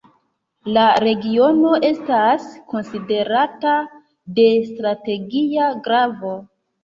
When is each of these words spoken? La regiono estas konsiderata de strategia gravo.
La 0.77 0.83
regiono 1.01 1.73
estas 1.89 2.47
konsiderata 2.71 3.75
de 4.41 4.47
strategia 4.71 5.69
gravo. 5.89 6.33